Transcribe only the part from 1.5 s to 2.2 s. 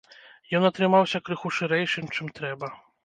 шырэйшым,